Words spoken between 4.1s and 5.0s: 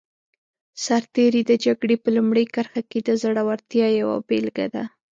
بېلګه دی.